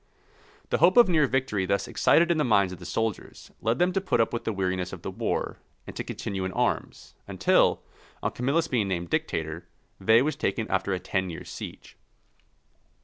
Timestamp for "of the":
2.73-2.87, 4.91-5.11